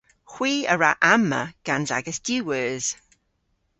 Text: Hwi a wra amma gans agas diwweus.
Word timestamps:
Hwi 0.31 0.51
a 0.73 0.75
wra 0.75 0.91
amma 1.13 1.41
gans 1.65 1.89
agas 1.97 2.19
diwweus. 2.25 2.85